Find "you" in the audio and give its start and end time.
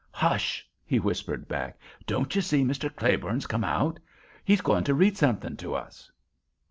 2.35-2.41